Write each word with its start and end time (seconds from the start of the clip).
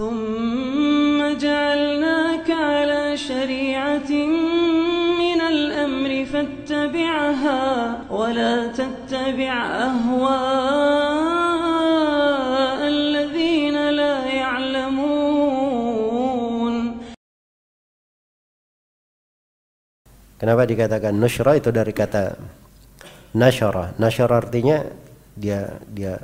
ثم 0.00 1.18
جعلناك 1.40 2.50
على 2.50 3.16
شريعة 3.16 4.10
من 5.22 5.40
الأمر 5.40 6.24
فاتبعها 6.24 7.64
ولا 8.10 8.66
تتبع 8.76 9.54
أهواء 9.88 11.16
الذين 12.88 13.76
لا 13.90 14.16
يعلمون 14.28 15.16
Kenapa 20.36 20.68
dikatakan 20.68 21.16
nusyra 21.16 21.56
itu 21.56 21.72
dari 21.72 21.96
kata 21.96 22.36
nasyara. 23.32 23.96
Nasyara 23.96 24.44
artinya 24.44 24.84
dia 25.32 25.80
dia 25.88 26.20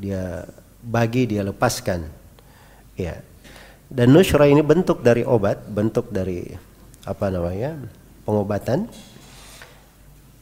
dia 0.00 0.48
bagi, 0.80 1.28
dia 1.28 1.44
lepaskan. 1.44 2.08
Ya. 2.95 3.19
Dan 3.91 4.15
nusyra 4.15 4.49
ini 4.49 4.65
bentuk 4.65 5.05
dari 5.05 5.21
obat, 5.21 5.61
bentuk 5.69 6.09
dari 6.09 6.47
apa 7.05 7.29
namanya? 7.29 7.77
pengobatan. 8.25 8.89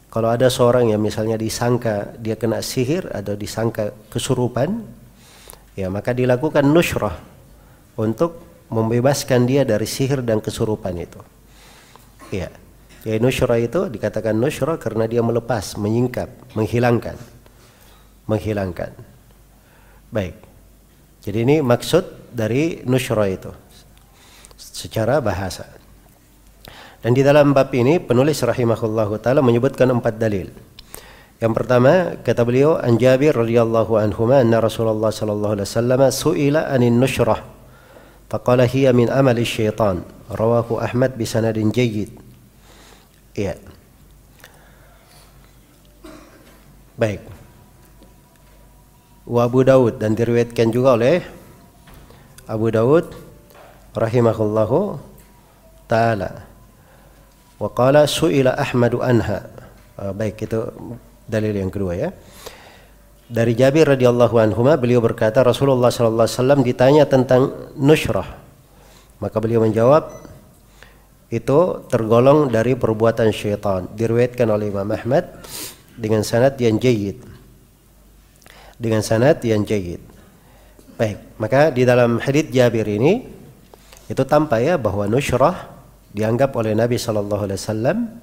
Kalau 0.08 0.30
ada 0.32 0.48
seorang 0.48 0.96
yang 0.96 1.04
misalnya 1.04 1.36
disangka 1.36 2.16
dia 2.16 2.40
kena 2.40 2.64
sihir 2.64 3.12
atau 3.12 3.36
disangka 3.36 3.92
kesurupan, 4.08 4.80
ya 5.76 5.92
maka 5.92 6.16
dilakukan 6.16 6.64
nusyrah 6.64 7.20
untuk 8.00 8.40
membebaskan 8.72 9.44
dia 9.44 9.68
dari 9.68 9.84
sihir 9.84 10.24
dan 10.24 10.40
kesurupan 10.40 10.96
itu. 10.96 11.20
Ya. 12.32 12.50
Ya 13.04 13.20
nusyrah 13.20 13.60
itu 13.60 13.92
dikatakan 13.92 14.32
nusyrah 14.32 14.80
karena 14.80 15.04
dia 15.12 15.20
melepas, 15.20 15.76
menyingkap, 15.76 16.56
menghilangkan. 16.56 17.20
Menghilangkan. 18.32 18.96
Baik. 20.08 20.40
Jadi 21.20 21.38
ini 21.44 21.56
maksud 21.60 22.23
dari 22.34 22.82
nusyrah 22.84 23.30
itu 23.30 23.52
secara 24.58 25.22
bahasa. 25.22 25.70
Dan 27.04 27.14
di 27.14 27.22
dalam 27.22 27.52
bab 27.52 27.70
ini 27.76 28.00
penulis 28.00 28.42
rahimahullah 28.42 29.08
taala 29.22 29.46
menyebutkan 29.46 29.92
empat 29.92 30.18
dalil. 30.18 30.50
Yang 31.44 31.54
pertama 31.60 32.16
kata 32.24 32.42
beliau 32.48 32.80
an 32.80 32.96
Jabir 32.96 33.36
radhiyallahu 33.36 34.00
anhu 34.00 34.32
anna 34.32 34.64
Rasulullah 34.64 35.12
sallallahu 35.12 35.60
alaihi 35.60 35.68
wasallam 35.68 36.02
suila 36.08 36.72
anin 36.72 36.96
nusyrah 36.96 37.44
faqala 38.32 38.64
hiya 38.64 38.96
min 38.96 39.12
amali 39.12 39.44
syaitan 39.44 40.08
rawahu 40.32 40.80
Ahmad 40.80 41.20
bi 41.20 41.28
sanadin 41.28 41.70
jayyid 41.70 42.24
Iya. 43.34 43.58
Baik. 46.94 47.22
Wa 49.26 49.50
Abu 49.50 49.66
Daud 49.66 49.98
dan 49.98 50.14
diriwayatkan 50.14 50.70
juga 50.70 50.94
oleh 50.94 51.26
Abu 52.50 52.70
Daud 52.70 53.12
rahimahullahu 53.96 55.00
taala. 55.88 56.44
Wa 57.62 57.70
qala 57.72 58.04
suila 58.10 58.58
Ahmadu 58.60 59.00
anha. 59.00 59.48
Uh, 59.94 60.12
baik 60.12 60.44
itu 60.44 60.60
dalil 61.30 61.54
yang 61.54 61.72
kedua 61.72 61.94
ya. 61.96 62.10
Dari 63.34 63.56
Jabir 63.56 63.88
radhiyallahu 63.88 64.36
anhu 64.38 64.62
beliau 64.76 65.00
berkata 65.00 65.42
Rasulullah 65.42 65.90
sallallahu 65.90 66.28
alaihi 66.28 66.38
wasallam 66.38 66.62
ditanya 66.62 67.04
tentang 67.08 67.72
nusyrah. 67.80 68.28
Maka 69.24 69.40
beliau 69.40 69.64
menjawab 69.64 70.12
itu 71.34 71.60
tergolong 71.90 72.52
dari 72.52 72.78
perbuatan 72.78 73.34
syaitan 73.34 73.90
diriwayatkan 73.90 74.46
oleh 74.54 74.70
Imam 74.70 74.86
Ahmad 74.94 75.34
dengan 75.98 76.22
sanad 76.22 76.54
yang 76.62 76.78
jayid 76.78 77.18
dengan 78.78 79.02
sanad 79.02 79.42
yang 79.42 79.66
jayid 79.66 79.98
baik 81.00 81.18
maka 81.42 81.70
di 81.74 81.84
dalam 81.84 82.22
hadis 82.22 82.50
Jabir 82.54 82.86
ini 82.86 83.26
itu 84.10 84.24
tampak 84.28 84.60
ya 84.62 84.76
bahwa 84.78 85.10
nusyrah 85.10 85.70
dianggap 86.14 86.54
oleh 86.54 86.78
Nabi 86.78 87.02
wasallam 87.02 88.14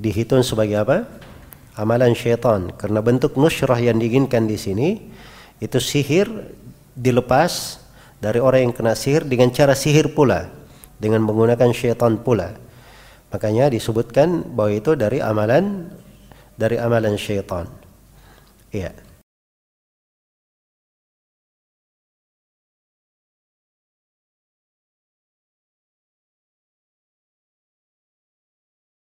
dihitung 0.00 0.40
sebagai 0.40 0.80
apa 0.80 1.04
amalan 1.76 2.14
syaitan 2.14 2.70
karena 2.74 3.02
bentuk 3.04 3.36
nusyrah 3.36 3.78
yang 3.78 3.98
diinginkan 3.98 4.46
di 4.48 4.56
sini 4.56 4.88
itu 5.60 5.78
sihir 5.78 6.30
dilepas 6.94 7.82
dari 8.22 8.40
orang 8.40 8.70
yang 8.70 8.74
kena 8.74 8.96
sihir 8.96 9.26
dengan 9.26 9.52
cara 9.52 9.76
sihir 9.76 10.16
pula 10.16 10.48
dengan 10.96 11.20
menggunakan 11.26 11.70
syaitan 11.76 12.16
pula. 12.16 12.56
Makanya 13.28 13.68
disebutkan 13.68 14.54
bahwa 14.54 14.72
itu 14.72 14.94
dari 14.94 15.18
amalan 15.18 15.90
dari 16.54 16.78
amalan 16.78 17.18
syaitan. 17.18 17.66
Iya. 18.70 18.94